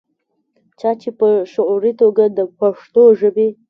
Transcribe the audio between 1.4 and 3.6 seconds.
شعوري توګه دَپښتو ژبې